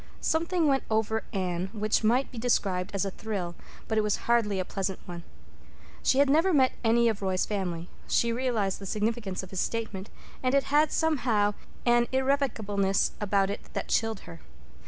[0.19, 3.53] Something went over Anne which might be described as a thrill,
[3.87, 5.21] but it was hardly a pleasant one.
[6.01, 10.09] She had never met any of Roy's family; she realized the significance of his statement;
[10.41, 11.53] and it had, somehow,
[11.85, 14.39] an irrevocableness about it that chilled her.